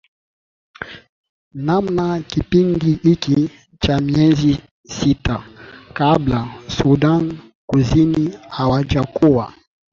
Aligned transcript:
namna 1.67 2.19
kipindi 2.21 2.91
hiki 3.03 3.49
cha 3.79 3.99
miezi 4.01 4.57
sita 4.89 5.47
kabla 5.93 6.55
sudan 6.67 7.37
kusini 7.67 8.37
hawajakuwa 8.49 9.53